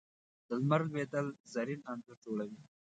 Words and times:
د 0.47 0.49
لمر 0.61 0.81
لوېدل 0.89 1.27
زرین 1.53 1.81
انځور 1.91 2.17
جوړوي 2.23 2.59